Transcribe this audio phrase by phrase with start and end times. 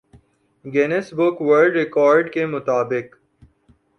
[0.65, 3.07] Guinness book world record کے مطابق